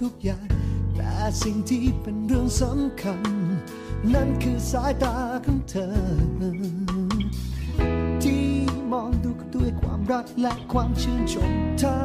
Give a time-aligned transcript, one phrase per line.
[0.00, 0.46] ทุกอย่าง
[0.96, 1.12] แต่
[1.42, 3.22] สิ่งที่เป็นเรื่องสำคัญ
[4.14, 5.94] นั่นคือสายตาของเธอ
[8.22, 8.46] ที่
[8.92, 11.50] มองดูด้วยความรักและความชื่นชม
[11.82, 11.98] ท่า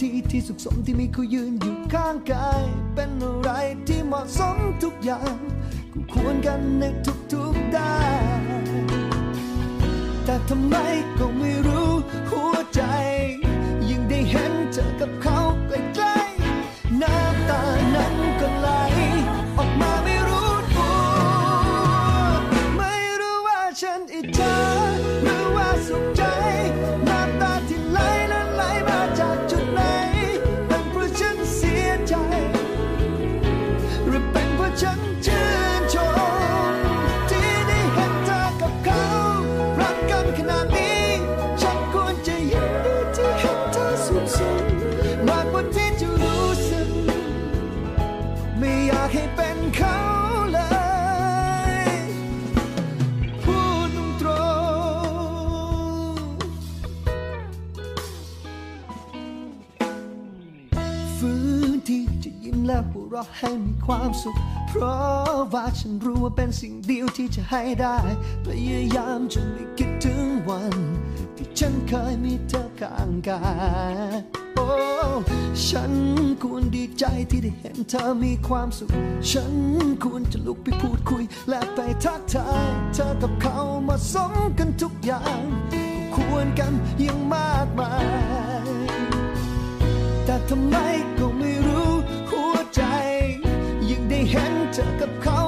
[0.00, 3.50] ที่ที่สุขสมที่มีเขายืนอยู่ข้างกาย เป็นอะไร
[3.86, 5.36] ที่เหมาะสมทุกอย่าง
[5.92, 6.84] กูควรกันใน
[7.32, 7.96] ทุกๆด้า
[8.40, 8.42] น
[10.24, 10.74] แต่ทำไม
[11.18, 11.90] ก็ไม่รู้
[12.30, 12.82] หัวใจ
[13.88, 18.33] ยิ่งได้เห็นเธอกับเขาำ
[49.34, 49.98] เป็นเขา
[50.52, 50.58] เล
[51.88, 51.98] ย
[53.42, 53.88] พูด
[54.20, 64.36] ตรงๆฟื้นที่จะยิ้มและหัวเราะให้มีความสุข
[64.68, 67.96] เพราะว่าฉันรู้ว่าเป็นสิ่งเดียวที่จะให้ได้
[68.44, 70.74] พยายามจนไม่คิดถึงวัน
[71.36, 73.42] ที่ฉันเคยมีเธอข้างกา
[74.20, 74.33] ย
[75.62, 75.92] ฉัน
[76.42, 78.90] ควรดีใจที่ได้เห็นเธอมีความสุข
[79.30, 79.54] ฉัน
[80.04, 85.42] ควรจะลุกไปพูดคุย และไปทักทาย เธอกับเขามาสมกันทุกอย่าง
[85.72, 85.84] ก็
[86.16, 86.72] ควรกัน
[87.04, 87.92] ยังมากมา
[88.64, 88.68] ย
[90.24, 90.76] แต่ทำไม
[91.18, 91.92] ก็ไม่รู้
[92.30, 92.82] หัวใจ
[93.88, 95.40] ยิ่งได้เห็นเธอกับเขา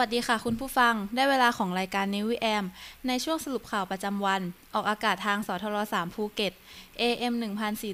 [0.00, 2.64] วัสดีค่ะคุณผู้ฟัง ได้เวลาของรายการ n นวิแอม
[3.06, 4.40] ในช่วงสรุปข่าวประจำวัน
[4.74, 6.52] ออกอากาศทางสทร3ภูเก็ต
[7.00, 7.34] AM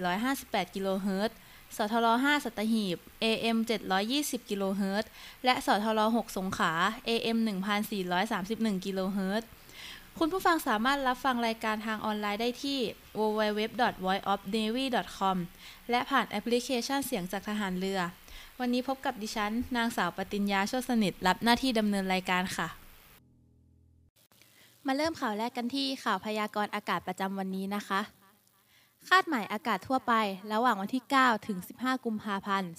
[0.06, 1.36] 1458กิโลเฮิรตซ์
[1.76, 3.56] สทร5สัตหีบ AM
[4.04, 5.10] 720กิโลเฮิรตซ์
[5.44, 6.72] และสทร6สงขลา
[7.08, 7.38] AM
[8.16, 9.48] 1431กิโลเฮิรตซ์
[10.18, 12.78] คุณผู้ฟังสามารถรับฟังรายการทางออนไลน์ได้ที่
[13.18, 15.36] www.voiceofnavy.com
[15.90, 18.00] และผ่านแอปพลิเคชันเสียงจากทหารเรือ
[18.60, 22.68] วันนี้พบกับดิฉัน นางสาวปติญญาโชติสนิท รับหน้าที่ดำเนินรายการค่ะ
[24.86, 28.00] มาเริ่มข่าวแรกกันที่ข่าวพยากรณ์อากาศประจำวันนี้นะคะ
[29.08, 30.12] คาดหมายอากาศทั่วไป
[30.52, 32.70] ระหว่างวันที่ 9 ถึง 15 กุมภาพันธ์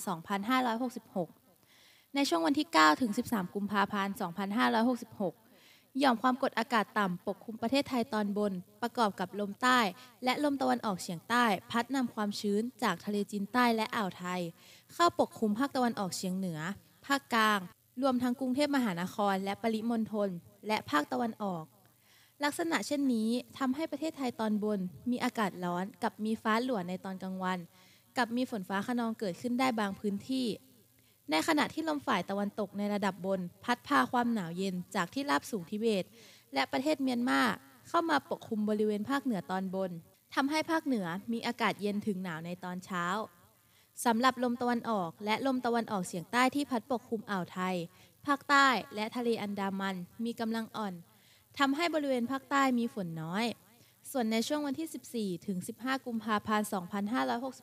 [1.59, 9.79] 2566 ในช่วงวันที่ 9 ถึง 13 กุมภาพันธ์ 2566หย่อมความกดอากาศต่ำปกคลุมประเทศไทยตอนบน ประกอบกับลมใต้
[10.23, 14.41] และลมตะวันออกเฉียงใต้ พัดนำความชื้นจากทะเลจีนใต้และอ่าวไทย
[14.93, 16.59] เข้าปกคลุมภาคตะวันออกเฉียงเหนือ
[17.05, 17.59] ภาคกลาง
[18.01, 20.29] รวมทั้งกรุงเทพมหานคร และปริมณฑล
[20.67, 21.65] และภาคตะวันออก
[22.43, 24.79] ลักษณะเช่นนี้ทำให้ประเทศไทยตอนบน
[25.11, 27.59] มีอากาศร้อนกับมีฟ้าหลวในตอนกลางวัน
[28.17, 30.47] กับมีฝนฟ้าขนองเกิดขึ้นได้บางพื้นที่
[31.31, 36.05] ในขณะที่ลมฝ่ายตะวันตกในระดับบน พัดพาความหนาวเย็นจากที่ราบสูงทิเบต
[36.53, 37.41] และประเทศเมียนมา
[37.87, 39.91] เข้ามาปกคลุมบริเวณภาคเหนือตอนบน
[40.35, 43.05] ทำให้ภาคเหนือมีอากาศเย็นถึงหนาวในตอนเช้า
[44.05, 47.75] สำหรับลมตะวันออก และลมตะวันออกเฉียงใต้ที่พัดปกคลุมอ่าวไทย
[48.27, 49.95] ภาคใต้และทะเลอันดามัน
[50.25, 50.93] มีกำลังอ่อน
[51.57, 53.45] ทำให้บริเวณภาคใต้มีฝนน้อย
[54.11, 56.67] ส่วนในช่วงวันที่ 14 ถึง 15 กุมภาพันธ์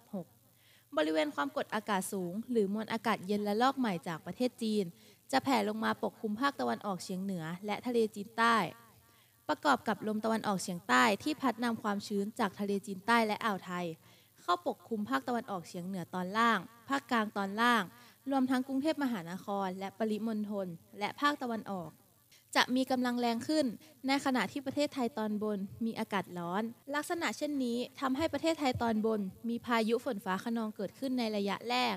[0.01, 4.85] 2566 บริเวณความกดอากาศสูง หรือมวลอากาศเย็นและลอกใหม่จากประเทศจีน
[5.33, 8.57] จะแผ่ลงมาปกคลุมภาคตะวันออกเฉียงเหนือ และทะเลจีนใต้
[9.49, 13.87] ประกอบกับลมตะวันออกเฉียงใต้ที่พัดนำความชื้นจากทะเลจีนใต้และอ่าวไทย
[14.45, 16.59] เข้าปกคลุมภาคตะวันออกเฉียงเหนือตอนล่าง
[16.89, 17.83] ภาคกลางตอนล่าง
[18.31, 20.67] รวมทั้งกรุงเทพมหานคร และปริมณฑล
[20.99, 21.91] และภาคตะวันออก
[22.57, 23.67] จะมีกำลังแรงขึ้น
[24.07, 26.63] ในขณะที่ประเทศไทยตอนบนมีอากาศร้อน
[26.95, 31.97] ลักษณะเช่นนี้ทำให้ประเทศไทยตอนบน มีพายุฝนฟ้าขนองเกิดขึ้นในระยะแรก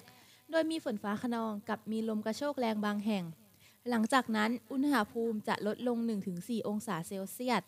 [0.52, 3.24] โดยมีฝนฟ้าขนองกับมีลมกระโชกแรงบางแห่ง
[3.90, 5.98] หลังจากนั้นอุณหภูมิจะลดลง
[6.34, 7.62] 1-4 องศาเซลเซียส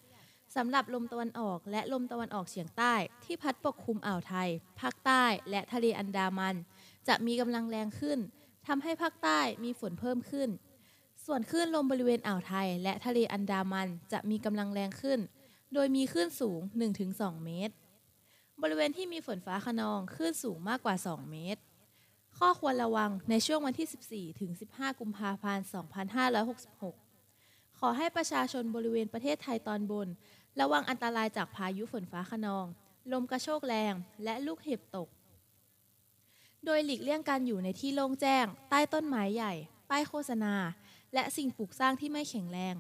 [0.56, 4.50] สำหรับลมตะวันออกและลมตะวันออกเฉียงใต้ ที่พัดปกคลุมอ่าวไทย
[4.82, 6.56] ภาคใต้และทะเลอันดามัน
[7.08, 8.20] จะมีกำลังแรงขึ้น
[8.68, 10.50] ทำให้ภาคใต้มีฝนเพิ่มขึ้น
[11.26, 15.20] ส่วนคลื่นลมบริเวณอ่าวไทย และทะเลอันดามันจะมีกำลังแรงขึ้น
[15.74, 16.60] โดยมีคลื่นสูง
[17.02, 17.74] 1-2 เมตร
[18.62, 21.62] บริเวณที่มีฝนฟ้าขนองคลื่นสูงมากกว่า 2 เมตร
[22.38, 23.88] ข้อควรระวังในช่วงวันที่
[24.32, 25.76] 14 ถึง 15 กุมภาพันธ์ 2566
[27.80, 30.08] ขอให้ประชาชนบริเวณประเทศไทยตอนบน
[30.60, 32.66] ระวังอันตรายจากพายุฝนฟ้าขนอง
[33.12, 35.08] ลมกระโชกแรง และลูกเห็บตก
[36.66, 39.54] โดยหลีกเลี่ยงการอยู่ในที่โล่งแจ้ง ใต้ต้นไม้ใหญ่
[39.90, 40.54] ป้ายโฆษณา
[41.14, 42.76] และสิ่งปลูกสร้างที่ไม่แข็งแรง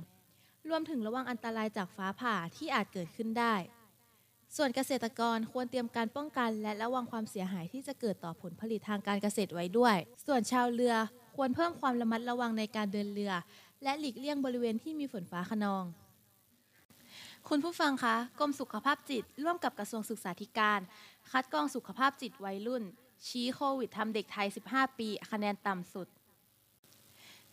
[0.70, 3.56] รวมถึงระวังอันตรายจากฟ้าผ่าที่อาจเกิดขึ้นได้
[4.56, 9.96] ส่วนเกษตรกรควรเตรียมการป้องกันและระวังความเสียหายที่จะเกิดต่อผลผลิตทางการเกษตรไว้ด้วย
[10.26, 10.96] ส่วนชาวเรือ
[11.36, 13.34] ควรเพิ่มความระมัดระวังในการเดินเรือ
[13.84, 15.86] และหลีกเลี่ยงบริเวณที่มีฝนฟ้าขนอง
[17.53, 20.79] คุณผู้ฟังคะกรมสุขภาพจิต ร่วมกับกระทรวงศึกษาธิการ
[21.32, 22.84] คัดกรองสุขภาพจิตวัยรุ่น
[23.27, 26.08] ชี้โควิดทำเด็กไทย 15 ปี คะแนนต่ำสุด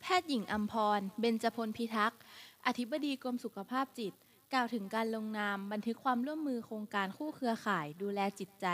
[0.01, 2.21] แพทย์หญิงอัมพร เบญจพลพิทักษ์
[2.67, 4.13] อธิบดีกรมสุขภาพจิต
[4.53, 8.67] กล่าวถึงการลงนาม บันทึกความร่วมมือโครงการคู่เครือข่าย ดูแลจิตใจ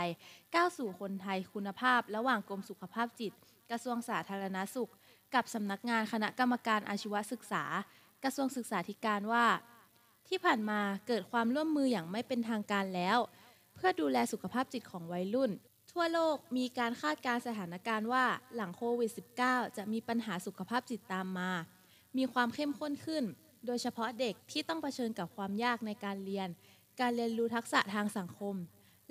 [0.55, 3.33] ก้าวสู่คนไทยคุณภาพ ระหว่างกรมสุขภาพจิต
[3.71, 4.91] กระทรวงสาธารณสุข
[5.35, 7.63] กับสำนักงานคณะกรรมการอาชีวศึกษา
[8.23, 9.45] กระทรวงศึกษาธิการว่า
[10.27, 13.17] ที่ผ่านมาเกิดความร่วมมืออย่างไม่เป็นทางการแล้ว
[13.75, 15.51] เพื่อดูแลสุขภาพจิตของวัยรุ่น
[15.91, 18.25] ทั่วโลกมีการคาดการสถานการณ์ว่า
[18.55, 19.11] หลังโควิด
[19.43, 21.51] -19 จะมีปัญหาสุขภาพจิตตามมา
[22.17, 23.23] มีความเข้มข้นขึ้น
[23.65, 26.49] โดยเฉพาะเด็กที่ต้องเผชิญกับความยากในการเรียน
[26.99, 28.55] การเรียนรู้ทักษะทางสังคม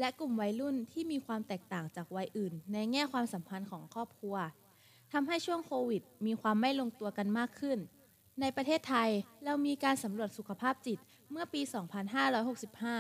[0.01, 4.37] และกลุ่มวัยรุ่นที่มีความแตกต่างจากวัยอื่น ในแง่ความสัมพันธ์ของครอบครัว
[5.13, 7.79] ทำให้ช่วงโควิด มีความไม่ลงตัวกันมากขึ้น
[8.41, 9.11] ในประเทศไทย
[9.45, 10.99] เรามีการสำรวจสุขภาพจิต
[11.31, 11.61] เมื่อปี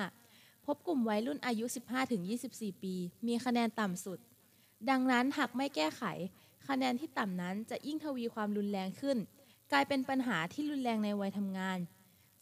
[0.02, 1.64] 2565 พบกลุ่มวัยรุ่นอายุ
[2.24, 2.94] 15-24 ปี
[3.26, 4.18] มีคะแนนต่ำสุด
[4.90, 6.02] ดังนั้นหากไม่แก้ไข
[6.68, 9.18] คะแนนที่ต่ำนั้นจะยิ่งทวีความรุนแรงขึ้น
[9.72, 11.78] กลายเป็นปัญหาที่รุนแรงในวัยทำงาน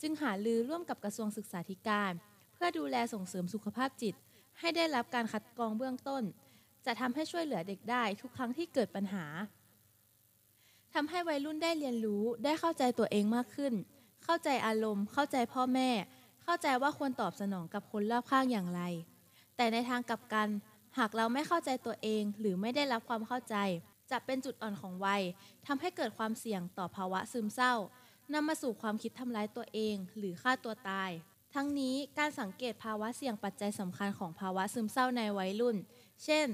[0.01, 2.13] จึงหาลือร่วมกับกระทรวงศึกษาธิการ
[2.55, 4.15] เพื่อดูแลส่งเสริมสุขภาพจิต
[4.59, 6.23] ให้ได้รับการคัดกรองเบื้องต้น
[6.87, 9.25] จะทำให้ช่วยเหลือเด็กได้ทุกครั้งที่เกิดปัญหา
[10.95, 13.75] ทำให้วัยรุ่นได้เรียนรู้ได้เข้าใจตัวเองมากขึ้น
[14.25, 15.91] เข้าใจอารมณ์ เข้าใจพ่อแม่
[16.45, 18.83] เข้าใจว่าควรตอบสนองกับคนรอบข้างอย่างไร
[19.57, 20.49] แต่ในทางกลับกัน
[20.99, 23.57] หากเราไม่เข้าใจตัวเองหรือไม่ได้รับความเข้าใจ
[24.11, 25.23] จะเป็นจุดอ่อนของวัย
[25.67, 27.75] ทำให้เกิดความเสี่ยงต่อภาวะซึมเศร้า
[28.33, 31.11] นำมาสู่ความคิดทำร้ายตัวเอง หรือฆ่าตัวตาย
[31.55, 35.77] ทั้งนี้การสังเกตภาวะเสี่ยงปัจจัยสำคัญของภาวะซึมเศร้าในวัยรุ่น
[36.25, 36.47] เช่น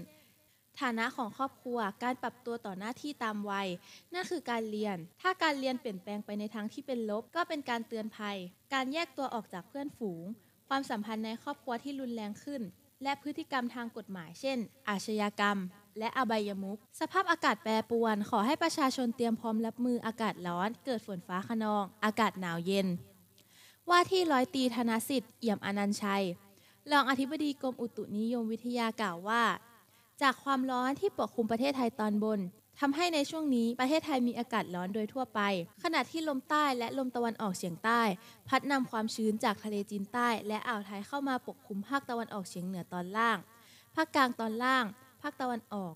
[0.81, 3.69] ฐานะของครอบครัว การปรับตัวต่อหน้าที่ตามวัย
[4.15, 8.37] นั่นคือการเรียน ถ้าการเรียนเปลี่ยนแปลงไปในทางที่เป็นลบ ก็เป็นการเตือนภัย
[8.75, 10.23] การแยกตัวออกจากเพื่อนฝูง
[10.69, 12.63] ความสัมพันธ์ในครอบครัวที่รุนแรงขึ้น
[13.03, 15.59] และพฤติกรรมทางกฎหมาย เช่น อาชญากรรม
[15.99, 22.87] และอบายมุข สภาพอากาศแปรปรวน ขอให้ประชาชนเตรียมพร้อมรับมืออากาศร้อน เกิดฝนฟ้าขนอง อากาศหนาวเย็น
[23.91, 26.25] ว่าที่ร้อยตีธนสิทธิ์ เอี่ยมอนันชัย
[26.93, 29.43] รองอธิบดีกรมอุตุนิยมวิทยากล่าวว่า
[30.23, 32.41] จากความร้อนที่ปกคลุมประเทศไทยตอนบน
[32.81, 35.41] ทำให้ในช่วงนี้ประเทศไทยมีอากาศร้อนโดยทั่วไป
[35.85, 38.01] ขณะที่ลมใต้และลมตะวันออกเฉียงใต้
[38.49, 43.39] พัดนำความชื้นจากทะเลจีนใต้ และอ่าวไทยเข้ามาปกคลุมภาคตะวันออกเฉียงเหนือตอนล่าง
[43.95, 44.85] ภาคกลางตอนล่าง
[45.23, 45.95] ภาคตะวันออก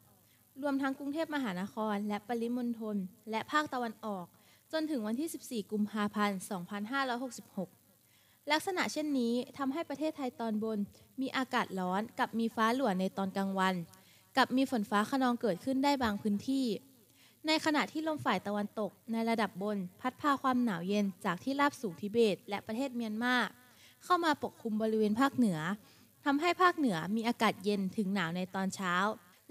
[0.62, 2.96] รวมทั้งกรุงเทพมหานคร และปริมณฑล
[3.30, 4.26] และภาคตะวันออก
[4.72, 6.38] จนถึงวันที่ 14 กุมภาพันธ์
[7.24, 10.78] 2566ลักษณะเช่นนี้ทำให้ประเทศไทยตอนบน
[11.20, 13.74] มีอากาศร้อนกับมีฟ้าหลัวในตอนกลางวัน
[14.36, 16.66] กับมีฝนฟ้าขนองเกิดขึ้นได้บางพื้นที่
[17.46, 23.36] ในขณะที่ลมฝ่ายตะวันตกในระดับบน พัดพาความหนาวเย็นจากที่ราบสูงทิเบต และประเทศเมียนมา
[24.04, 25.58] เข้ามาปกคลุมบริเวณภาคเหนือ
[26.24, 28.94] ทำให้ภาคเหนือมีอากาศเย็นถึงหนาวในตอนเช้า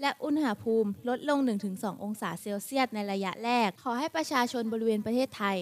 [0.00, 1.38] และอุณหภูมิลดลง
[1.72, 5.56] 1-2 องศาเซลเซียสในระยะแรก ขอให้ประชาชนบริเวณประเทศไทย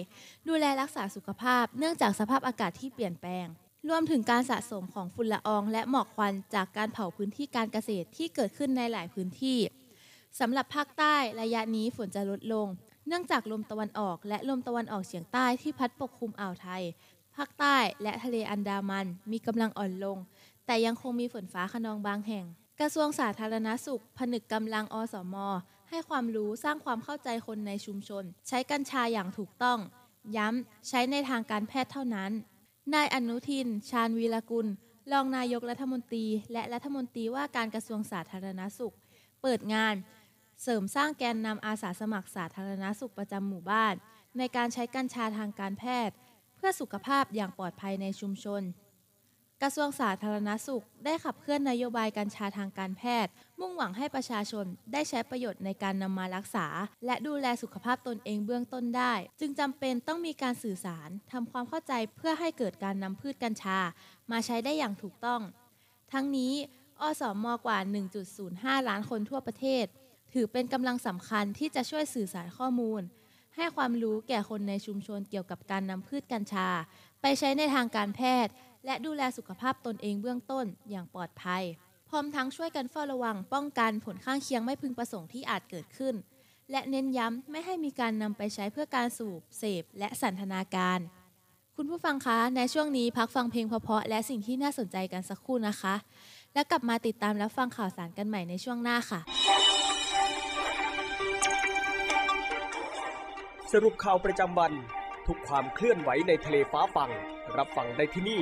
[0.47, 3.47] ดูแลรักษาสุขภาพ เนื่องจากสภาพอากาศที่เปลี่ยนแปลง
[3.87, 9.59] รวมถึงการสะสมของฝุ่นละอองและหมอกควันจากการเผาพื้นที่การเกษตรที่เกิดขึ้นในหลายพื้นที่
[10.39, 12.67] สำหรับภาคใต้ระยะนี้ฝนจะลดลง
[13.07, 16.83] เนื่องจากลมตะวันออกและลมตะวันออกเฉียงใต้ที่พัดปกคลุมอ่าวไทย
[17.35, 20.17] ภาคใต้และทะเลอันดามันมีกำลังอ่อนลง
[20.65, 22.45] แต่ยังคงมีฝนฟ้าขนองบางแห่ง
[22.79, 25.35] กระทรวงสาธารณสุข ผนึกกำลังอสม
[25.89, 29.79] ให้ความรู้สร้างความเข้าใจคนในชุมชน ใช้กัญชาอย่างถูกต้อง
[30.37, 32.31] ย้ำใช้ในทางการแพทย์เท่านั้น
[32.95, 34.67] นายอนุทิน ชาญวีรกุล
[35.11, 38.95] รองนายกรัฐมนตรี และรัฐมนตรีว่าการกระทรวงสาธารณสุข
[39.41, 39.95] เปิดงาน
[40.63, 43.93] เสริมสร้างแกนนำอาสาสมัครสาธารณสุขประจำหมู่บ้าน
[44.37, 46.15] ในการใช้กัญชาทางการแพทย์
[46.55, 48.61] เพื่อสุขภาพอย่างปลอดภัยในชุมชน
[49.63, 56.67] กระทรวงสาธารณสุข ได้ขับเคลื่อนนโยบายกัญชาทางการแพทย์ มุ่งหวังให้ประชาชนได้ใช้ประโยชน์ในการนำมารักษา
[57.05, 63.79] และดูแลสุขภาพตนเองเบื้องต้นได้ จึงจำเป็นต้องมีการสื่อสารทำความเข้าใจเพื่อให้เกิดการนำพืชกัญชา
[64.31, 65.41] มาใช้ได้อย่างถูกต้อง
[66.13, 66.53] ทั้งนี้
[67.01, 67.77] อสมกว่า
[68.33, 69.85] 1.05 ล้านคนทั่วประเทศ
[70.33, 73.01] ถือเป็นกำลังสำคัญที่จะช่วยสื่อสารข้อมูล
[73.55, 76.67] ให้ความรู้แก่คนในชุมชนเกี่ยวกับการนำพืชกัญชา
[77.21, 78.53] ไปใช้ในทางการแพทย์
[78.85, 81.63] และดูแลสุขภาพตนเองเบื้องต้นอย่างปลอดภัย
[82.09, 86.15] พร้อมทั้งช่วยกันเฝ้าระวัง ป้องกันผลข้างเคียงไม่พึงประสงค์ที่อาจเกิดขึ้น
[86.71, 90.99] และเน้นย้ำไม่ให้มีการนำไปใช้เพื่อการสูบ เสพ และสันทนาการ
[91.75, 95.95] คุณผู้ฟังคะในช่วงนี้พักฟังเพลงเพาะๆและสิ่งที่น่าสนใจกันสักครู่นะคะ
[96.53, 99.19] แล้วกลับมาติดตามรับฟังข่าวสารกันใหม่ในช่วงหน้าค่ะ
[103.71, 104.73] สรุปข่าวประจำวัน
[105.27, 107.09] ทุกความเคลื่อนไหวในทะเลฟ้าฟัง
[107.57, 108.41] รับฟังได้ที่นี่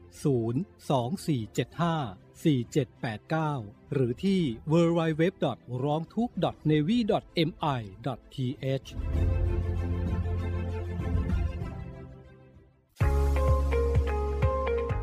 [0.11, 4.41] 02475 4789 หรือที่
[4.71, 5.11] www.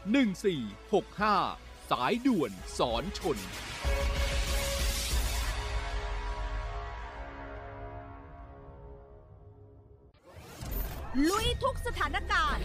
[0.00, 3.38] 1465 สายด่วนสอนชน
[11.28, 12.64] ลุยทุกสถานการณ์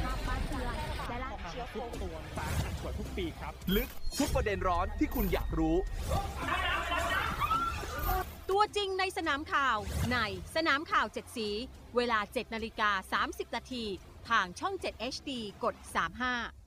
[1.76, 5.78] ทุกตัวตาชัดกว่าทุกปีครับ ลึกทุกประเด็นร้อนที่คุณอยากรู้
[8.52, 9.78] ตัวจริงในสนามข่าว
[10.12, 10.18] ใน
[10.56, 11.50] สนามข่าว7สี
[11.96, 13.86] เวลา 7นาฬิกา30นาที
[14.30, 15.32] ทางช่อง 7 HD
[15.64, 16.65] กด 35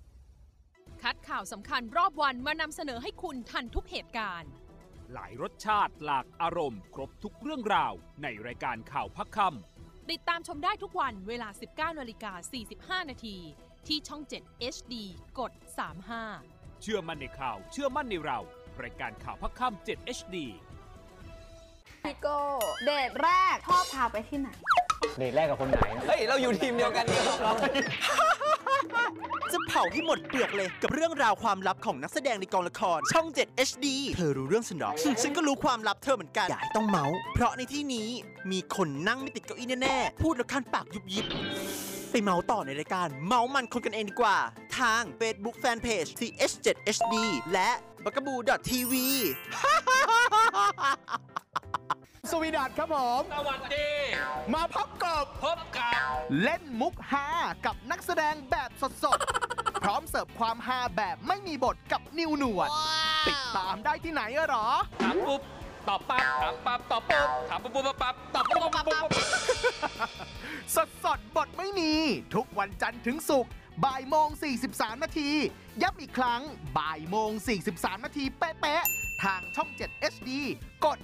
[1.02, 4.50] คัดข่าวสำคัญรอบวันมานำเสนอให้คุณทันทุกเหตุการณ์
[5.12, 11.48] หลายรสชาติหลากอารมณ์ ครบทุกเรื่องราว ในรายการข่าวพักคำติดตามชมได้ทุกวันเวลา
[11.94, 12.32] 19นาฬิกา
[13.02, 13.36] 45 นาที
[13.86, 14.94] ที่ช่อง 7 HD
[15.38, 15.52] กด
[16.18, 18.38] 35 เชื่อมั่นในข่าว เชื่อมั่นในเรา
[18.82, 20.36] รายการข่าวพักคำ7 HD
[22.04, 22.38] พี่โก้
[22.84, 24.48] เดทแรกชอบพาไปที่ไหน
[25.18, 27.56] เดทแรกกับคนไหน เฮ้ย เราอยู่ทีมเดียวกันนี่ครับ
[29.52, 33.86] จะเผาให้หมดเปลือกเลยกับเรื่องราวความลับของนักแสดงในกองละคร ช่อง 7 HD
[34.16, 34.90] เธอรู้เรื่องฉันหรอ
[35.22, 38.08] ฉันก็รู้ความลับเธอเหมือนกัน อย่าให้ต้องเมาส์ เพราะในที่นี้
[38.50, 41.26] มีคนนั่งไม่ติดเก้าอี้แน่ๆ พูดแล้วคันปากยุบยิบ
[42.10, 44.36] ไปเมาส์ต่อในรายการ เมาส์มันคนกันเองดีกว่า
[44.78, 47.14] ทาง Facebook Fanpage TH7HD
[47.52, 47.70] และ
[48.04, 48.92] b a g a b o o TV
[52.30, 53.88] สวีดัตครับผม สวัสดี
[54.54, 56.10] มาพบกับพบกับ
[56.42, 57.28] เล่นมุกฮา
[57.66, 58.70] กับนักแสดงแบบ
[59.04, 62.70] สดๆ พร้อมเสิร์ฟความฮาแบบไม่มีบทกับนิวหนวด
[63.28, 64.66] ติดตามได้ที่ไหนอะหรอ
[65.02, 65.40] ถามปุ๊บ
[65.88, 69.10] ตอบปั๊บถามปั๊บตอบปุ๊บถามปุ๊บปุ๊บปั๊บตอบปุ๊บปุ๊บปุ๊บ
[70.74, 71.92] สดสดๆบทไม่มี
[72.34, 73.52] ทุกวันจันทร์ถึงศุกร์
[73.84, 74.28] บ่ายโมง
[74.66, 75.30] 43 นาที
[75.82, 76.42] ย้ำอีกครั้ง
[76.78, 77.30] บ่ายโมง
[77.68, 80.30] 43 นาทีเป๊ะๆ ทางช่อง 7 HD
[80.84, 80.98] กด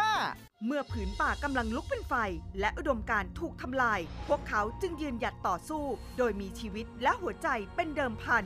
[0.00, 2.14] 35 เมื่อผืนป่ากำลังลุกเป็นไฟ
[2.60, 5.84] และอุดมการณ์ถูกทำลาย พวกเขาจึงยืนหยัดต่อสู้
[6.18, 8.44] โดยมีชีวิตและหัวใจเป็นเดิมพัน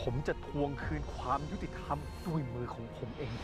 [0.00, 3.34] ผมจะทวงคืนความยุติธรรมด้วยมือของผมเอง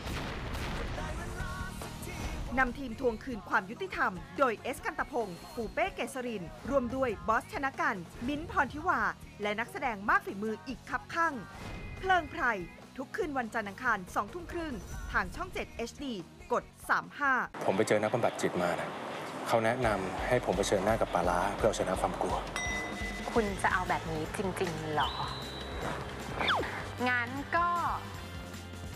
[2.59, 7.95] นำทีมทวงคืนความยุติธรรม โดยเอสกันตะพงศ์ปูเป้เกษริน รวมด้วยบอสชนะกัน
[8.27, 9.01] มิ้นท์พรทิวา
[9.41, 11.33] และนักแสดงมากฝีมืออีกคับข้าง
[11.97, 12.43] เพลิงไพร
[12.97, 14.73] ทุกคืนวันจันทร์อังคาร2ทุ่มครึ่ง
[15.11, 16.05] ทางช่อง 7 HD
[16.51, 16.63] กด
[17.15, 18.89] 35 ผมไปเจอนักบำบัดจิตมานะ
[19.47, 22.35] เขาแนะนำให้ผมเผชิญหน้ากับปลาร้าเพื่อเอาชนะความกลัว
[23.31, 25.09] คุณจะเอาแบบนี้จริงๆหรอ
[27.09, 27.69] งั้นก็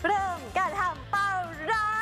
[0.04, 1.28] เริ่มการทำปลา
[1.70, 1.97] ร้า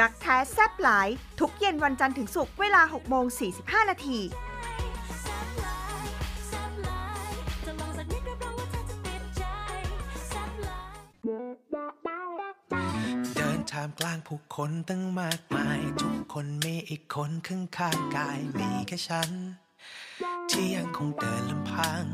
[0.00, 1.08] รักแท้แซ่บหลาย
[1.40, 3.24] ทุกเย็นวันจันทร์ถึงศุกร์เวลา 6 โมง
[3.58, 4.18] 45 นาที
[13.36, 19.30] เดินท่ามกลางผู้คนตั้งมากมาย ทุกคนมีอีกคนข้างข้างกายมีแค่ฉัน
[20.50, 22.04] ที่ยังคงเดินลำพัง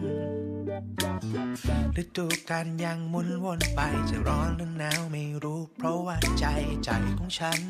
[2.03, 6.47] ฤดูการยังหมุนวนไปจะร้อนหรือหนาวไม่รู้ เพราะว่าใจ
[6.85, 7.61] ใจของฉัน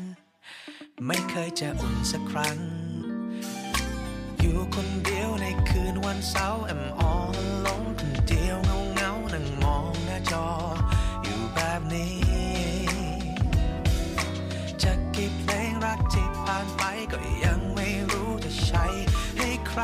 [1.07, 2.57] ไม่เคยจะอุ่นสักครั้ง
[4.39, 7.13] อยู่คนเดียวในคืนวันเสาร์แอมออ
[7.65, 10.47] ลงคนเดียวเงาเงานั่งมองหน้าจอ
[11.23, 12.15] อยู่แบบนี้
[14.83, 18.85] จะกี่เพลงรักที่ผ่านไปก็ยังไม่รู้จะใช้
[19.37, 19.81] ให้ใคร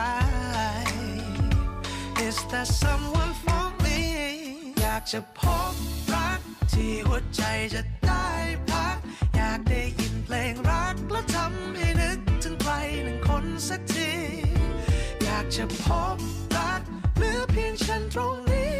[2.38, 4.00] Is there someone for me
[4.82, 5.74] อยากจะพบ
[6.14, 6.40] รัก
[6.74, 7.42] ที่หัวใจ
[7.74, 8.28] จะได้
[8.70, 8.98] พัก
[9.36, 12.74] อยากได้ยินเพลงรัก แล้วทำให้นึกถึงใคร
[13.04, 14.12] หนึ่งคนสักที
[15.24, 16.18] อยากจะพบ
[16.58, 16.82] รัก
[17.18, 18.76] เหลือเพียงฉันตรงนี้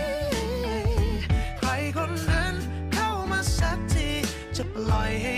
[1.58, 2.54] ใครคนนั้น
[2.94, 4.10] เข้ามาสักที
[4.56, 5.36] จะปล่อยให้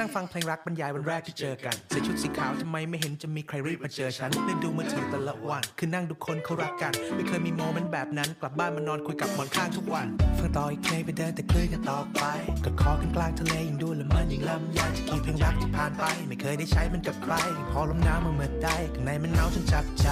[0.00, 10.06] นั่งฟังเพลงรักบรรยายวันแรกที่เจอกันใส่ชุดสีขาวทำไมไม่เห็นจะมีใครรีบมาเจอฉันเล่นดูมือถือแต่ละวัน คือนั่งดูคนเขารักกัน ไม่เคยมีโมเมนต์แบบนั้นกลับบ้านมานอนคุยกับหมอนข้างทุกวัน
[10.38, 12.22] ฟังต่ออีกเพลงไปเดินแต่คลื่นกันต่อไป
[12.64, 17.34] กอดคอกันกลางทะเลยังดูละมันยังลำยายจะกี่เพลงรักที่ผ่านไป ไม่เคยได้ใช้มันกับใคร
[17.72, 20.08] พอลมหนาวมาเมื่อใดข้างในมันหนาวจนจับใจ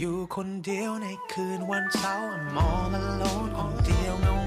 [0.00, 4.45] อยู่คนเดียวในคืนวันเสาร์ I'm all alone คนเดียวเงา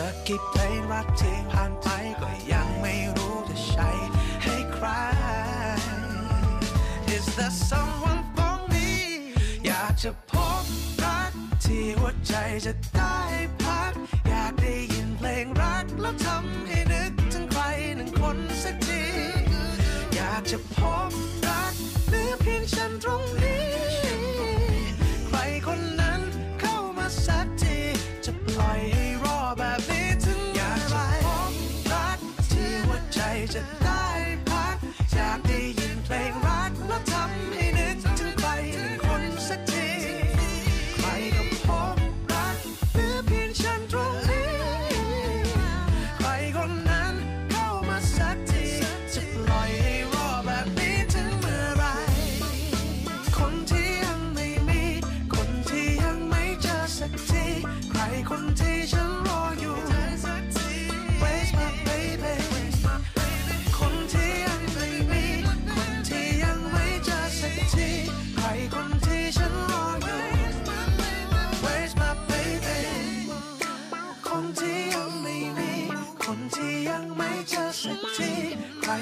[0.00, 1.88] จะกี่เพลงรักที่ผ่านไป
[2.20, 3.90] ก็ยังไม่รู้จะใช้
[4.44, 4.86] ให้ใคร
[7.14, 8.88] Is there someone for me
[9.66, 10.64] อยากจะพบ
[11.04, 11.32] รัก
[11.64, 12.34] ที่หัวใจ
[12.66, 13.18] จะได้
[13.62, 13.92] พัก
[14.28, 17.62] อยากได้ยินเพลงรักแล้วทำให้นึกถึงใคร
[17.96, 19.04] หนึ่งคนสักที
[20.14, 20.76] อยากจะพ
[21.08, 21.10] บ
[21.48, 21.74] รัก
[22.08, 23.66] เหลือเพียงฉันตรงนี้
[25.26, 26.20] ใครคนนั้น
[26.60, 27.78] เข้ามาสักที
[28.24, 29.03] จะปล่อยให้
[29.58, 31.52] แบบนี้ถึงอยากจะพบ
[31.92, 32.18] รัก
[32.50, 33.20] ที่หัวใจ
[33.54, 34.03] จะได้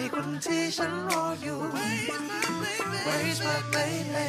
[0.03, 1.59] ครคนที่ฉันรออยู่
[3.07, 4.29] Where's my baby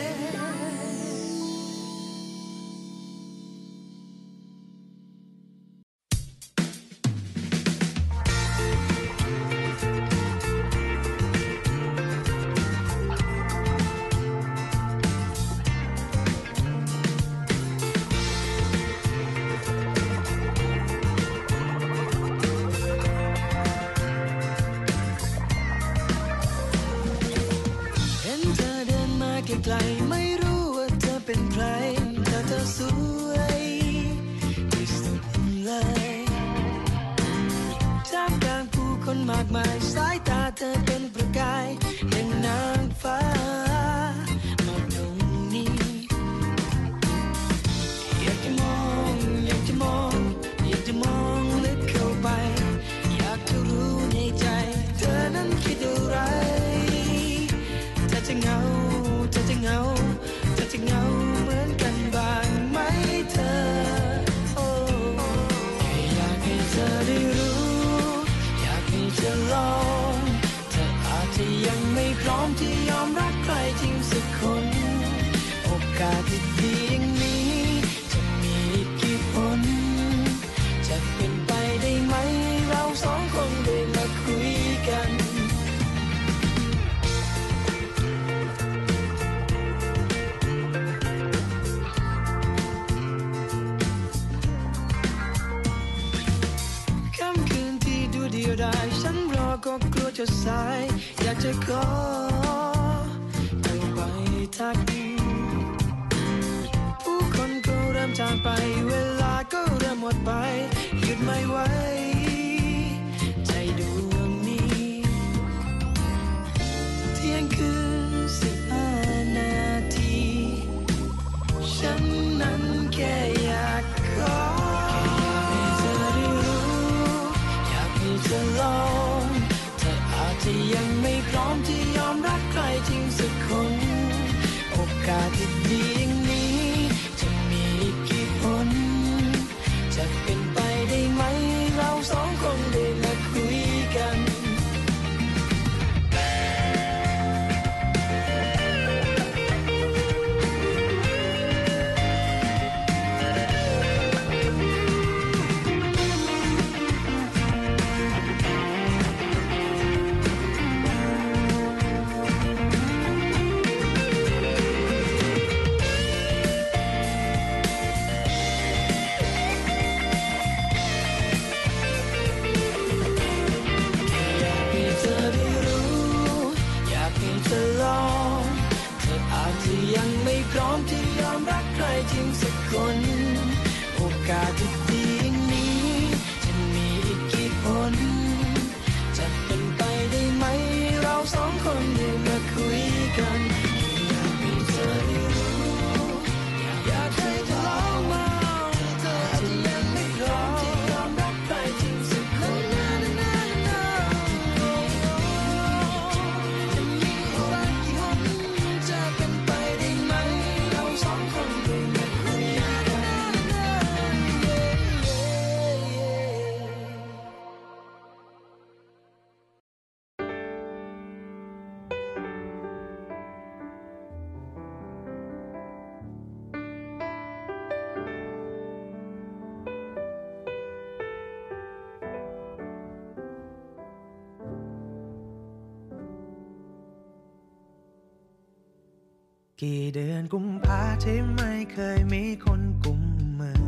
[239.67, 243.01] กี่เดือนกุมภาที่ไม่เคยมีคนกุม
[243.39, 243.61] มือ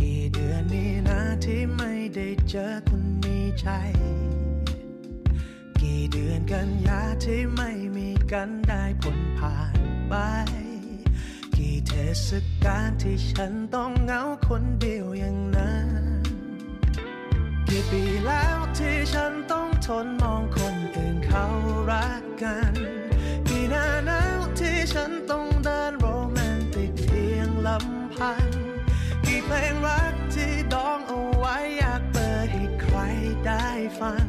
[0.00, 3.68] กี่เดือนนี้นะที่ไม่ได้เจอคนมีใจ
[5.82, 10.14] กี่เดือนกันยาที่ไม่มีกันได้ผลผ่านไป
[11.56, 11.92] กี่เท
[12.28, 12.30] ศ
[12.64, 15.88] กาลที่ฉันต้องเหงาคนเดียวอย่างนั้น
[17.68, 21.44] กี่ปีแล้วที่ฉันต้องทนมองคนอื่นเขา
[21.90, 22.95] รักกัน
[24.98, 28.46] ฉันต้องเดินโรแมนติกเพียงลำพัง
[29.24, 32.96] กี่เพลงรักที่ดองเอาไว้อยากเปิดให้ใคร
[33.46, 33.66] ได้
[34.00, 34.26] ฟัง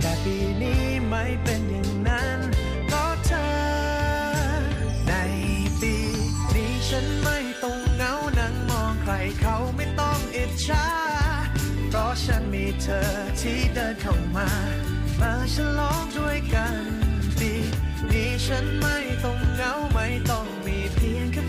[0.00, 2.38] แต่ปีนี้ไม่เป็นอย่างนั้น
[2.86, 3.52] เพราะเธอ
[5.08, 5.14] ใน
[5.80, 5.94] ปี
[6.54, 10.86] นี้ฉันไม่ต้องเหงานั่งมองใครเขาไม่ต้องอิจฉา
[11.88, 13.08] เพราะฉันมีเธอ
[13.40, 14.48] ที่เดินเข้ามา
[15.20, 16.76] มาฉลองด้วยกัน
[17.38, 17.52] ปี
[18.10, 19.43] นี้ฉันไม่ต้อง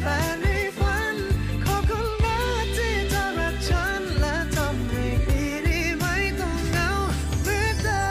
[0.07, 0.47] แค่ใน
[0.79, 1.15] ฝัน
[1.65, 2.37] ขอบคุณนะ
[2.75, 6.89] ที่เธอรักฉัน และทำให้ปีนี้ไม่ต้องเหงา
[7.41, 8.05] เหมือนเดิ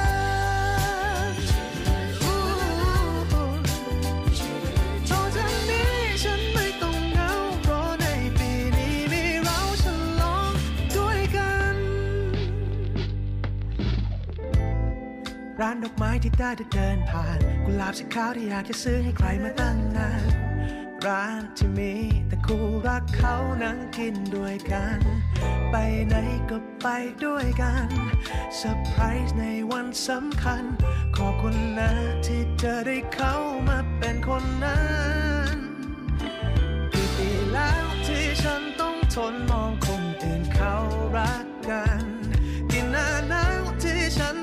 [1.28, 1.32] ม
[2.22, 2.38] อู้
[5.06, 7.30] โทษทางนี้ฉันไม่ต้องเหงา
[7.62, 8.06] เพราะใน
[8.38, 9.84] ปีนี้มีเราฉ
[10.20, 10.52] ลอง
[10.96, 11.74] ด้วยกัน
[15.60, 20.32] ร้านดอกไม้ที่ได้เดินผ่าน กุหลาบสีขาวที่อยากจะซื้อให้ใครมาตั้งนาน
[21.06, 21.92] ร้านที่มี
[22.28, 24.98] แต่คู่รักเขานั่งกินด้วยกัน
[25.70, 25.76] ไป
[26.08, 26.14] ไหน
[26.50, 26.86] ก็ไป
[27.24, 27.88] ด้วยกัน
[28.56, 30.64] เซอร์ไพรส์ในวันสำคัญ
[31.16, 31.90] ขอบคุณนะ
[32.26, 33.36] ที่เธอได้เข้า
[33.68, 34.82] มาเป็นคนนั้
[35.54, 35.56] น
[36.92, 40.74] กี่ปีแล้วที่ฉันต้องทนมองคนอื่นเขา
[41.16, 42.04] รักกัน
[42.70, 44.36] กี่น้าหนาวที่ฉัน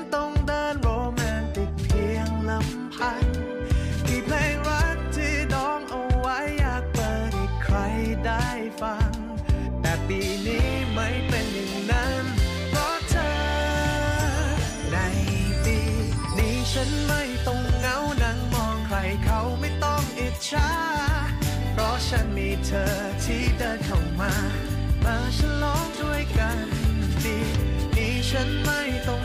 [20.52, 20.72] ช้า
[21.72, 22.94] เพราะฉันมีเธอ
[23.24, 24.32] ที่เดินเข้ามา
[25.04, 26.58] มาฉลองด้วยกัน
[27.22, 27.36] ปี
[27.96, 29.21] นี้ฉันไม่ต้อง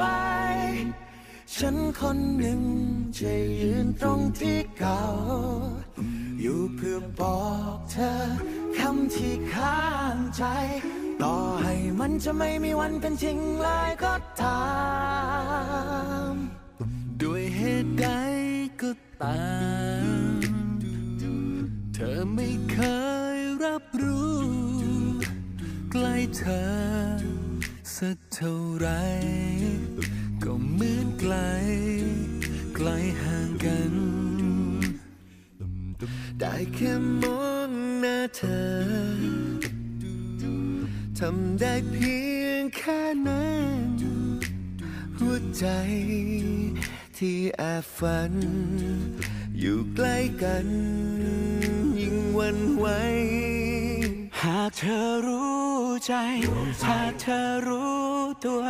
[0.00, 0.06] ไป
[1.56, 2.62] ฉันคนหนึ่ง
[3.18, 5.02] จะยืนตรงที่เก่า
[6.40, 7.42] อยู่เพื่อบอ
[7.74, 8.12] กเธอ
[8.78, 9.84] คำที่ข้า
[10.14, 10.44] งใจ
[11.22, 14.62] ต่อให้มันจะไม่มีวันเป็นจริงเลยก็ตา
[16.30, 16.34] ม
[17.22, 18.06] ด้วยเหตุใด
[18.82, 18.90] ก็
[19.22, 19.42] ตา
[20.02, 20.04] ม
[21.94, 22.78] เธอไม่เค
[23.36, 24.38] ยรับรู้
[25.92, 26.68] ใกล้เธอ
[27.96, 29.49] สักเท่าไหรก็เหมือน
[31.22, 31.36] ไกล
[32.76, 32.88] ไกล
[33.22, 33.94] ห่างกัน
[36.40, 36.92] ได้แค่
[37.22, 38.68] มองหน้าเธอ
[41.18, 43.72] ทำได้เพียงแค่นั้น
[45.18, 45.66] หัวใจ
[47.18, 48.32] ที่แอบฝัน
[49.58, 50.66] อยู่ใกล้กัน
[52.00, 52.86] ยิ่งวันไหว
[54.44, 55.60] หากเธอรู้
[56.06, 56.14] ใจ
[56.88, 58.00] หากเธอรู้
[58.44, 58.62] ตัว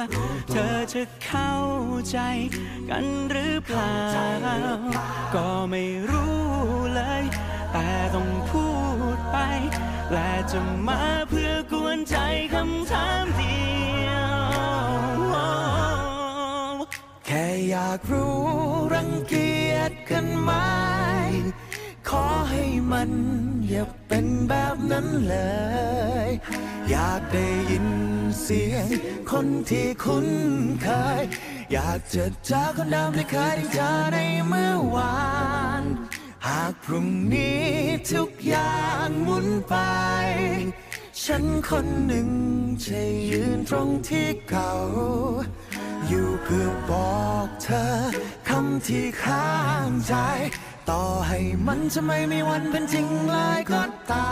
[0.51, 1.53] เธอจะเข้า
[2.11, 2.19] ใจ
[2.89, 3.95] กันหรือเปล่า
[5.35, 6.35] ก็ไม่รู้
[6.95, 7.25] เลย
[7.73, 8.67] แต่ต้องพู
[9.17, 9.37] ดไป
[10.13, 12.17] และจะมาเพื่อกวนใจ
[12.55, 13.61] คำถามเดี
[14.07, 14.31] ยว
[17.27, 18.37] แค่อยากรู้
[18.95, 20.51] รังเกียจกันไหม
[22.11, 23.11] ขอให้มัน
[23.69, 25.37] อย่าเป็นแบบนั้นเล
[26.29, 26.31] ย
[26.91, 27.89] อยากได้ยิน
[28.43, 28.87] เสียง
[29.31, 30.29] คนที่คุ้น
[30.83, 30.89] เค
[31.21, 31.23] ย
[31.73, 35.21] อยากจะเจอคนเดิมที่เคยได้เจอในเมื่อวา
[35.81, 35.83] น
[36.47, 37.65] หากพรุ่งนี้
[38.13, 39.75] ทุกอย่างหมุนไป
[41.23, 42.29] ฉันคนหนึ่ง
[42.85, 43.01] จะ
[43.31, 44.73] ยืนตรงที่เก่า
[46.07, 47.87] อยู่เพื่อบอกเธอ
[48.49, 49.51] คำที่ข้า
[49.87, 50.15] งใจ
[50.89, 54.31] ต่อให้มันจะไม่มีวันเป็นจริงเลยก็ตา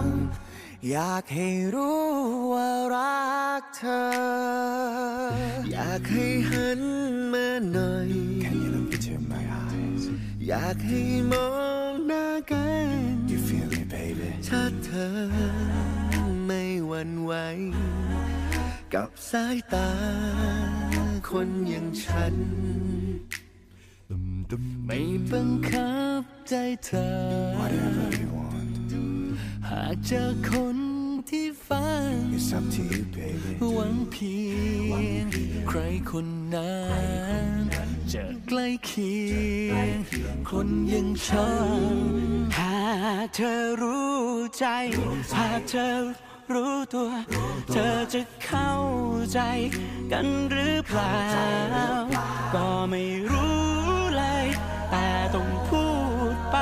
[0.00, 0.02] ม
[0.90, 2.04] อยากให้รู้
[2.52, 4.04] ว่ารักเธอ
[5.72, 6.80] อยากให้หัน
[7.32, 8.10] มาหน่อย
[8.44, 10.02] Can you look into my eyes
[10.48, 11.02] อยากให้
[11.32, 11.48] มอ
[11.90, 12.88] งหน้ากัน
[13.30, 15.12] You feel me baby ถ้าเธอ
[16.46, 17.32] ไม่หวั่นไหว
[18.94, 19.90] กับสายตา
[21.28, 22.34] คนอย่างฉัน
[24.86, 24.98] ไม่
[25.30, 27.10] บังคับใจเธอ
[29.68, 30.78] หากเจอคน
[31.30, 32.12] ที่ฟัง
[33.74, 34.36] หวังเพี
[34.92, 35.26] ยง
[35.68, 35.78] ใคร
[36.10, 36.78] คนนั้
[37.52, 37.54] น
[38.12, 39.14] จะใกล้เคี
[39.70, 39.98] ยง
[40.50, 41.50] คนอย่างฉั
[41.94, 41.96] น
[42.58, 42.80] หา
[43.24, 44.18] กเธอรู้
[44.58, 44.64] ใจ
[45.36, 45.88] หากเธอ
[46.52, 47.10] รู้ตัว
[47.72, 48.72] เธอจะเข้า
[49.32, 49.38] ใจ
[50.12, 51.16] กันหรือเปล่า
[52.54, 53.69] ก็ไม่รู้เลย
[54.90, 55.84] แต่ต้องพู
[56.34, 56.56] ดไป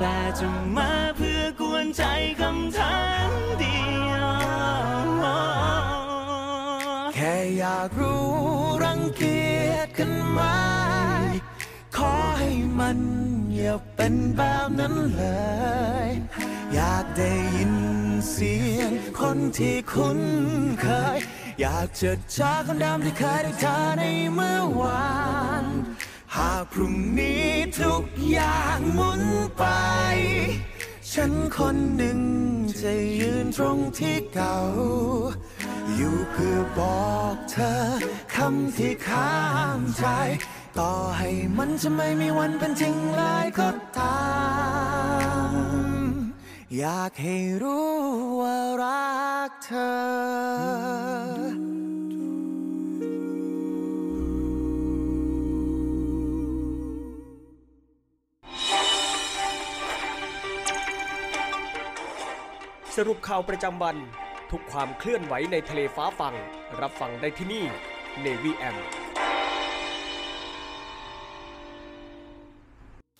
[0.00, 0.46] และจะ
[0.76, 2.04] มาเพื่อกวนใจ
[2.40, 2.98] คำถา
[3.28, 3.80] มเดี
[4.10, 4.28] ยว
[7.14, 8.28] แค่อยากรู้
[8.84, 10.40] รังเกียจกันไหม
[11.96, 12.98] ขอให้มัน
[13.54, 15.22] อย่าเป็นแบบนั้นเล
[16.06, 16.08] ย
[16.74, 17.74] อยากได้ยิน
[18.30, 20.20] เสียงคนที่คุ้น
[20.82, 20.86] เค
[21.16, 21.18] ย
[21.60, 24.02] อยากจะเจอคนเดิมที่เคยได้เจอใน
[24.34, 25.08] เมื่อวา
[25.62, 27.48] นากพรุ่งนี้
[27.80, 29.22] ทุกอย่างหมุน
[29.58, 29.64] ไป
[31.12, 32.20] ฉันคนหนึ่ง
[32.82, 34.58] จะยืนตรงที่เก่า
[35.94, 36.80] อยู่เพื่อบ
[37.10, 37.74] อกเธอ
[38.34, 39.34] คำที่ข้า
[39.78, 40.04] มใจ
[40.78, 44.20] ต่อให้มันจะไม่มีวันเป็นจริงเลยก็ตา
[45.50, 45.52] ม
[46.78, 47.92] อยากให้รู้
[48.40, 49.18] ว่ารั
[49.48, 51.37] กเธอ
[63.02, 63.96] สรุปข่าวประจำวัน
[64.50, 66.34] ทุกความเคลื่อนไหวในทะเลฟ้าฟัง
[66.80, 67.64] รับฟังได้ที่นี่
[68.24, 68.76] Navy M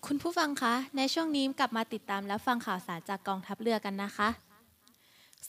[0.05, 4.29] คุณผู้ฟังคะ ในช่วงนี้กลับมาติดตามและฟังข่าวสารจากกองทัพเรือกันนะคะ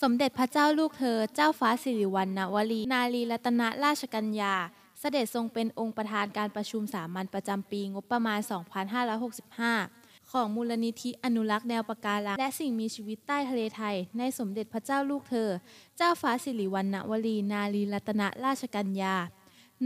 [0.03, 4.55] สมเด็จพระเจ้าลูกเธอ เจ้าฟ้าสิริวัณณวลี นารีรัตนราชกัญญา
[5.01, 9.99] เสด็จทรงเป็นองค์ประธานการประชุมสามัญประจำปีงบประมาณ 2565
[10.33, 15.49] ของมูลนิธิอนุรักษ์แนวปะการังและสิ่งมีชีวิตใต้ทะเลไทย ในสมเด็จพระเจ้าลูกเธอ
[15.97, 19.14] เจ้าฟ้าสิริวัณณวลีนารีรัตนราชกัญญา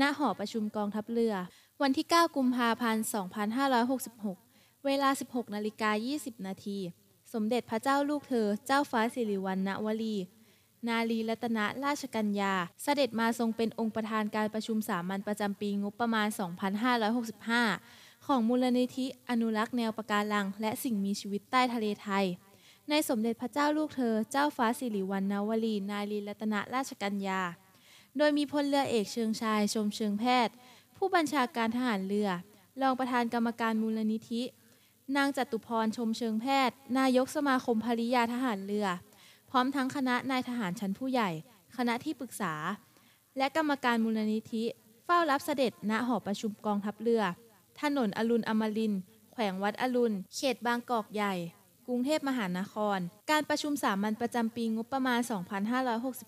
[0.01, 1.35] ณ หอประชุมกองทัพเรือ
[1.83, 3.05] วันที่ 9 กุมภาพันธ์
[4.31, 6.79] 2566 เวลา 16นาฬิกา20 นาที
[7.33, 10.17] สมเด็จพระเจ้าลูกเธอ เจ้าฟ้าสิริวัณณวลี
[10.89, 16.29] นารีรัตนราชกัญญา เสด็จมาทรงเป็นองค์ประธานการประชุมสามัญประจำปีงบประมาณ
[16.95, 22.27] 2565 ของมูลนิธิอนุรักษ์แนวปะการัง และสิ่งมีชีวิตใต้ทะเลไทย
[22.91, 27.41] ในสมเด็จพระเจ้าลูกเธอ เจ้าฟ้าสิริวัณณวลี นารีรัตนราชกัญญา
[28.17, 30.55] โดยมีพลเรือเอกเชิงชายชมเชิงแพทย์
[30.97, 32.29] ผู้บัญชาการทหารเรือ
[32.81, 34.43] รองประธานกรรมการมูลนิธิ
[35.17, 38.87] นางจตุพรชมเชิงแพทย์ นายกสมาคมภริยาทหารเรือ
[39.51, 41.31] พร้อมทั้งคณะนายทหารชั้นผู้ใหญ่
[41.77, 42.55] คณะที่ปรึกษา
[43.39, 44.65] และกรรมการมูลนิธิ
[45.05, 47.25] เฝ้ารับเสด็จณหอประชุมกองทัพเรือ
[47.81, 48.95] ถนนอรุณอมริน
[49.33, 51.35] แขวงวัดอรุณ เขตบางกอกใหญ่
[51.87, 52.99] กรุงเทพมหานคร
[53.31, 55.21] การประชุมสามัญประจำปีงบประมาณ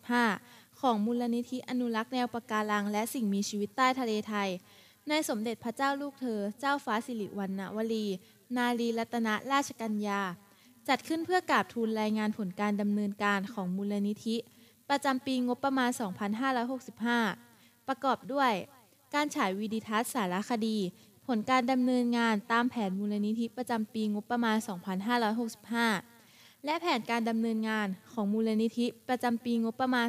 [0.07, 4.49] 2565 ของมูลนิธิอนุรักษ์แนวปะการัง และสิ่งมีชีวิตใต้ทะเลไทย
[5.09, 8.07] ในสมเด็จพระเจ้าลูกเธอ เจ้าฟ้าสิริวัณณวลี
[8.57, 10.21] นารีรัตนราชกัญญา
[10.89, 14.37] จัดขึ้นเพื่อกราบทูลรายงานผลการดำเนินการของมูลนิธิ
[14.91, 15.91] ประจำปีงบประมาณ
[17.09, 18.53] 2565 ประกอบด้วย
[19.15, 20.79] การฉายวีดิทัศน์สารคดี
[21.27, 24.57] ผลการดำเนินงานตามแผนมูลนิธิประจำปีงบประมาณ
[25.81, 30.07] 2565 และแผนการดำเนินงานของมูลนิธิประจำปีงบประมาณ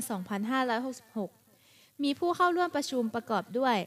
[1.19, 3.77] 2566 มีผู้เข้าร่วมประชุมประกอบด้วย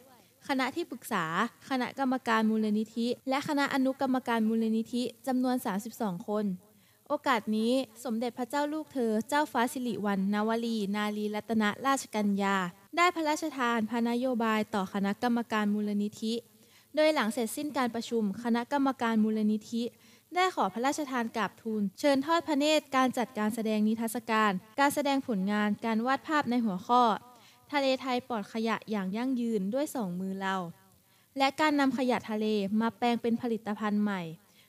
[0.49, 1.24] คณะที่ปรึกษา
[1.68, 5.57] คณะกรรมการมูลนิธิ และคณะอนุกรรมการมูลนิธิจำนวน
[5.93, 6.45] 32 คน
[7.09, 7.72] โอกาสนี้
[8.05, 12.57] สมเด็จพระเจ้าลูกเธอ เจ้าฟ้าสิริวัณณวลี นารีรัตนราชกัญญา
[12.97, 16.35] ได้พระราชทานพระนโยบายต่อคณะกรรมการมูลนิธิ
[16.97, 19.82] โดยหลังเสร็จสิ้นการประชุม คณะกรรมการมูลนิธิ
[20.34, 27.03] ได้ขอพระราชทานกราบทูล เชิญทอดพระเนตรการจัดการแสดงนิทรรศการ การแสดงผลงานการวาดภาพในหัวข้อ
[27.72, 30.57] ทะเลไทยปลอดขยะอย่างยั่งยืนด้วยสองมือเรา
[31.38, 32.47] และการนำขยะทะเล
[32.80, 34.22] มาแปลงเป็นผลิตภัณฑ์ใหม่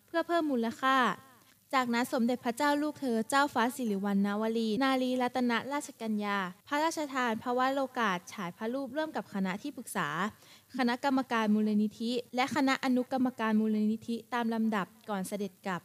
[0.07, 0.97] เพื่อเพิ่มมูลค่า
[1.73, 10.07] จากนั้นสมเด็จพระเจ้าลูกเธอเจ้าฟ้าสิริวัณณวลี นารีรัตนราชกัญญา พระราชทานพระวโรกาสฉายพระรูปร่วมกับคณะที่ปรึกษา
[10.77, 15.81] คณะกรรมการมูลนิธิ และคณะอนุกรรมการมูลนิธิตามลำดับก่อนเสด็จกลับ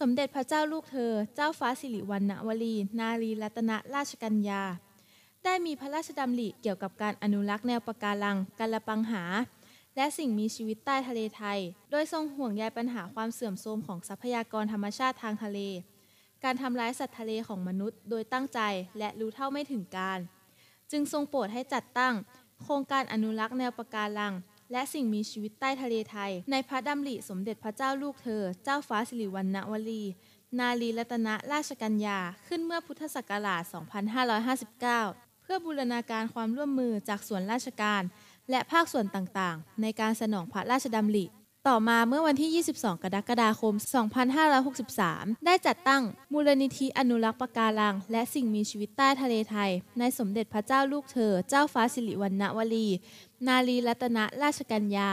[0.00, 4.62] สมเด็จพระเจ้าลูกเธอ เจ้าฟ้าสิริวัณณวลี นารีรัตนราชกัญญา
[5.44, 9.24] ได้มีพระราชดำริเกี่ยวกับการอนุรักษ์แนวปะการังกาลปังหา
[9.96, 11.58] และสิ่งมีชีวิตใต้ทะเลไทย
[11.90, 15.58] โดยทรงห่วงใยปัญหาความเสื่อมโทรมของทรัพยากรธรรมชาติทางทะเล
[16.44, 18.60] การทำร้ายสัตว์ทะเลของมนุษย์ โดยตั้งใจ
[18.98, 20.18] และรู้เท่าไม่ถึงการ
[20.90, 22.14] จึงทรงโปรดให้จัดตั้ง
[22.62, 24.34] โครงการอนุรักษ์แนวปะการัง
[24.72, 30.04] และสิ่งมีชีวิตใต้ทะเลไทย ในพระดำริสมเด็จพระเจ้าลูกเธอ เจ้าฟ้าสิริวัณณวลี
[30.58, 33.62] นารีรัตนราชกัญญา ขึ้นเมื่อพุทธศักราช
[34.52, 38.02] 2559 เพื่อบูรณาการความร่วมมือจากส่วนราชการ
[38.50, 41.24] และภาคส่วนต่างๆ ในการสนองพระราชดำริ
[41.68, 43.74] ต่อมาเมื่อวันที่ 22 กรกฎาคม
[44.60, 46.02] 2563 ได้จัดตั้ง
[46.32, 52.88] มูลนิธิอนุรักษ์ปะการัง และสิ่งมีชีวิตใต้ทะเลไทย ในสมเด็จพระเจ้าลูกเธอ เจ้าฟ้าสิริวัณณวลี
[53.46, 55.10] นารีรัตนราชกัญญา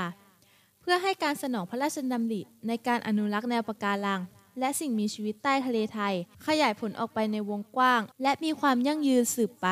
[0.82, 4.22] เพื่อให้การสนองพระราชดำริในการอนุรักษ์แนวปะการัง
[4.60, 6.14] และสิ่งมีชีวิตใต้ทะเลไทย
[6.46, 9.68] ขยายผลออกไปในวงกว้าง และมีความยั่งยืนสืบไป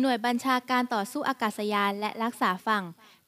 [0.00, 2.82] หน่วยบัญชาการต่อสู้อากาศยานและรักษาฝั่ง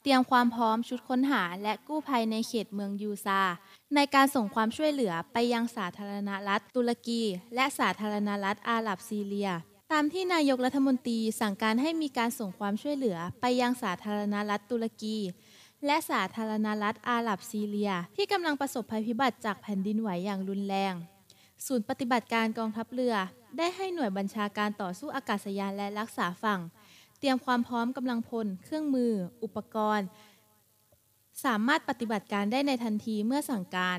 [0.07, 3.41] เตรียมความพร้อมชุดค้นหา และกู้ภัยในเขตเมืองยูซา
[3.95, 7.23] ในการส่งความช่วยเหลือไปยังสาธารณรัฐตุรกี
[7.55, 9.51] และสาธารณรัฐอาหรับซีเรีย
[9.93, 15.17] ตามที่นายกรัฐมนตรีสั่งการให้มีการส่งความช่วยเหลือไปยังสาธารณรัฐตุรกี
[15.87, 20.95] และสาธารณรัฐอาหรับซีเรีย ที่กำลังประสบภัยพิบัติจากแผ่นดินไหวอย่างรุนแรง
[21.67, 23.15] ศูนย์ปฏิบัติการกองทัพเรือ
[23.59, 26.61] ได้ให้หน่วยบัญชาการต่อสู้อากาศยานและรักษาฝั่ง
[27.25, 29.13] รียมความพร้อมกำลังพล เครื่องมือ
[29.43, 30.07] อุปกรณ์
[31.45, 33.99] สามารถปฏิบัติการได้ในทันทีเมื่อสั่งการ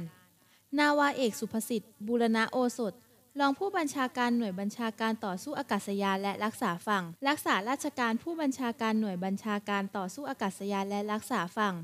[0.78, 2.93] นาวาเอกสุภสิทธิ์บูรณะโอสถ
[3.39, 11.76] รองผู้บัญชาการหน่วยบัญชาการต่อสู้อากาศยานและรักษาฝั่ง รักษาราชการผู้บัญชาการหน่วยบัญชาการต่อสู้อากาศยานและรักษาฝั่ง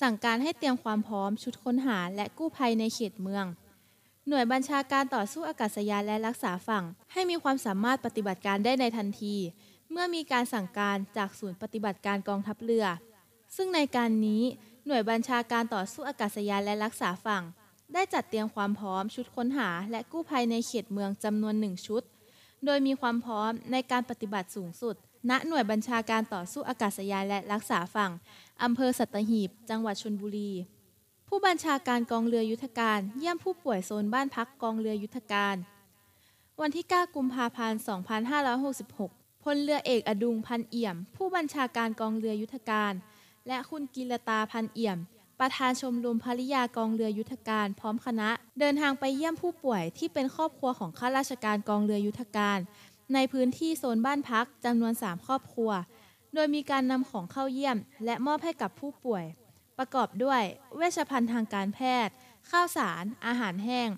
[0.00, 3.44] สั่งการให้เตรียมความพร้อมชุดค้นหาและกู้ภัยในเขตเมือง
[4.28, 9.36] หน่วยบัญชาการต่อสู้อากาศยานและรักษาฝั่ง ให้มีความสามารถปฏิบัติการได้ในทันที
[9.90, 12.86] เมื่อมีการสั่งการจากศูนย์ปฏิบัติการกองทัพเรือ
[13.56, 14.42] ซึ่งในการนี้
[14.86, 17.42] หน่วยบัญชาการต่อสู้อากาศยานและรักษาฝั่ง
[17.94, 22.02] ได้จัดเตรียมความพร้อมชุดค้นหา และกู้ภัยในเขตเมืองจำนวนหนึ่งชุด
[22.64, 24.94] โดยมีความพร้อมในการปฏิบัติสูงสุด
[25.30, 28.10] ณหน่วยบัญชาการต่อสู้อากาศยานและรักษาฝั่ง
[28.62, 30.52] อำเภอสัตหีบ จังหวัดชลบุรี
[31.28, 35.56] ผู้บัญชาการกองเรือยุทธการ เยี่ยมผู้ป่วยโซนบ้านพักกองเรือยุทธการ
[36.60, 42.92] วันที่ 9 กุมภาพันธ์ 2566 พลเรือเอกอดุงพันเอี่ยม ผู้บัญชาการกองเรือยุทธการ
[43.48, 44.98] และคุณกิรตาพันเอี่ยม
[45.40, 48.28] ประธานชมรมภริยากองเรือยุทธการ พร้อมคณะ
[48.58, 52.58] เดินทางไปเยี่ยมผู้ป่วยที่เป็นครอบครัวของข้าราชการกองเรือยุทธการ
[53.14, 55.70] ในพื้นที่โซนบ้านพักจำนวน 3 ครอบครัว
[56.34, 59.24] โดยมีการนำของเข้าเยี่ยม และมอบให้กับผู้ป่วย
[59.78, 60.42] ประกอบด้วย
[60.76, 62.14] เวชภัณฑ์ทางการแพทย์
[62.50, 63.88] ข้าวสาร อาหารแห้ง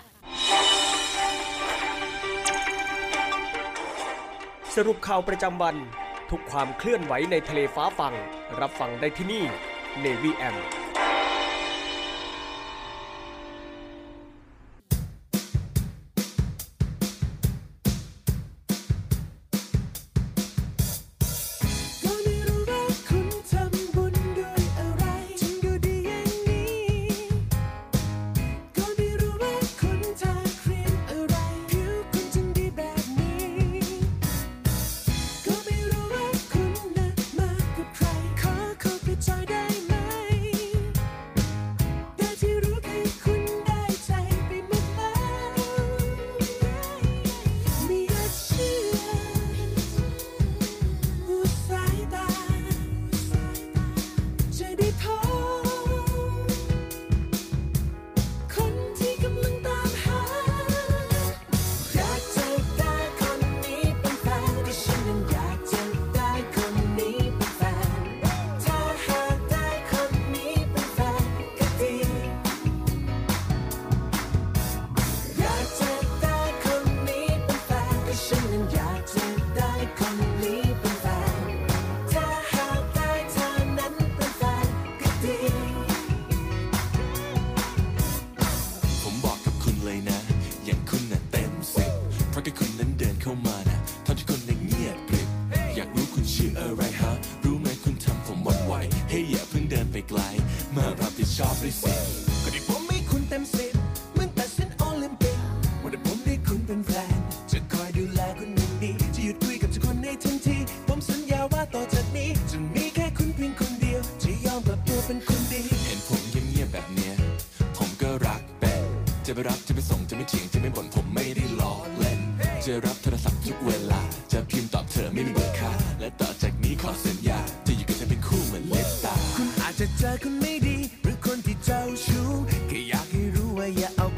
[4.75, 5.75] สรุปข่าวประจำวัน
[6.29, 8.13] ทุกความเคลื่อนไหวในทะเลฟ้าฟัง
[8.59, 9.43] รับฟังได้ที่นี่
[10.03, 10.55] Navy M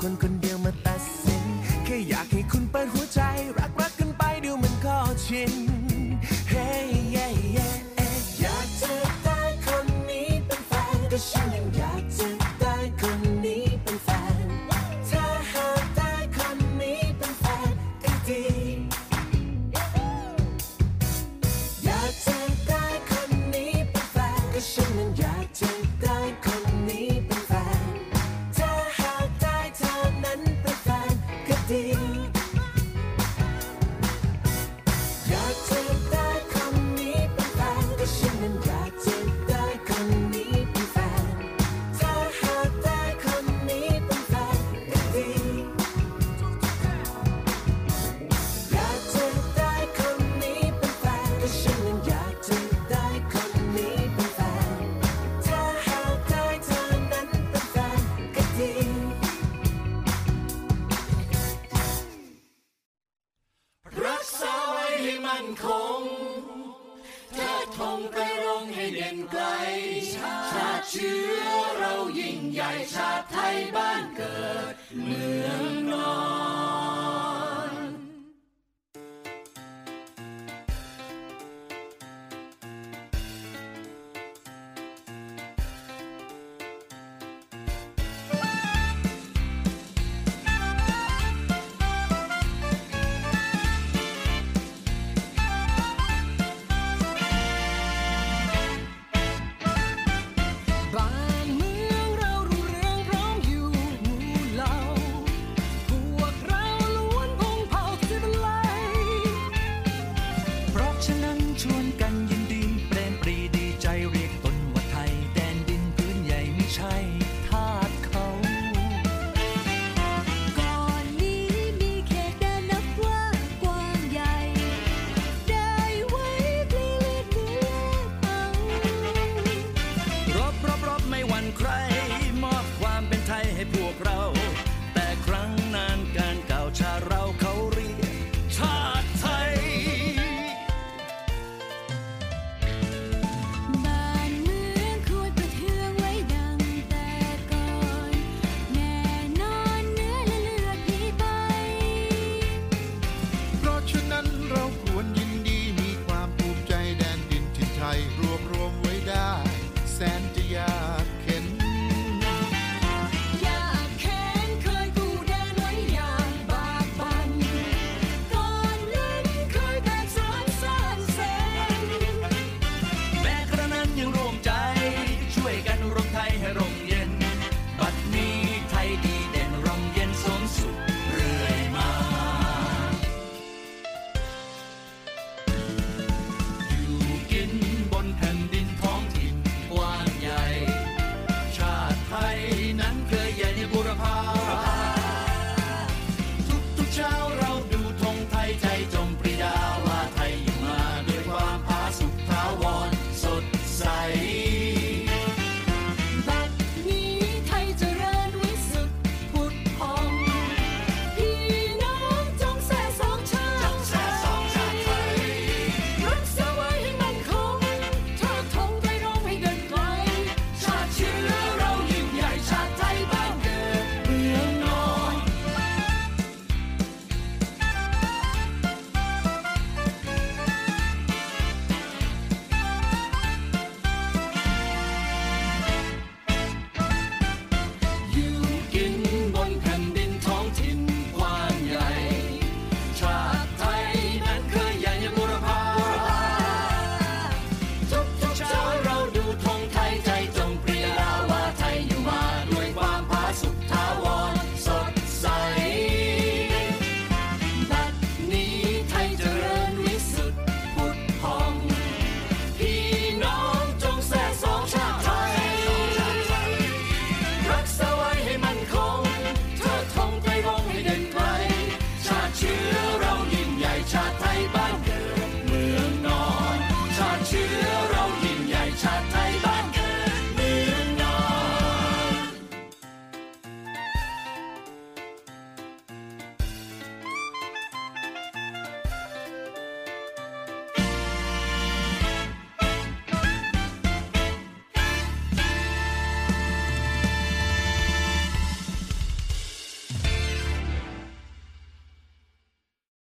[0.01, 0.40] คนคน